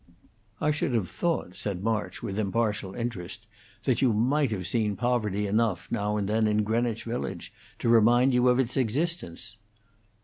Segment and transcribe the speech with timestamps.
[0.59, 3.45] "I should have thought," said March, with impartial interest,
[3.83, 8.33] "that you might have seen poverty enough, now and then, in Greenwich Village to remind
[8.33, 9.59] you of its existence."